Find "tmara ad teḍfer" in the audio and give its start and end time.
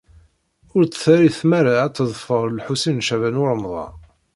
1.39-2.43